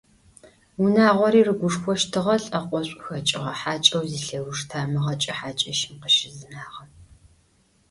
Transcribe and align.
Унагъори 0.81 1.41
рыгушхощтыгъэ 1.47 2.35
лӏэкъошӏу 2.43 3.01
хэкӏыгъэ 3.05 3.53
хьакӏэу 3.59 4.05
зилъэуж 4.11 4.59
тамыгъэкӏэ 4.69 5.33
хьакӏэщым 5.37 5.93
къыщызынагъэм. 6.01 6.89